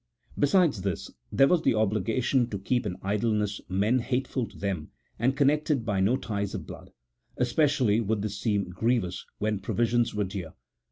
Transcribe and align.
Besides 0.39 0.81
this, 0.81 1.11
there 1.31 1.47
was 1.47 1.61
the 1.61 1.75
obligation 1.75 2.49
to 2.49 2.57
keep 2.57 2.87
in 2.87 2.97
idleness 3.03 3.61
men 3.69 3.99
hateful 3.99 4.47
to 4.47 4.57
them, 4.57 4.89
and 5.19 5.37
connected 5.37 5.85
by 5.85 5.99
no 5.99 6.17
ties 6.17 6.55
of 6.55 6.65
blood. 6.65 6.91
Especially 7.37 7.99
would 7.99 8.23
this 8.23 8.39
seem 8.39 8.71
grievous 8.71 9.23
when 9.37 9.59
provisions 9.59 10.15
were 10.15 10.23
dear. 10.23 10.53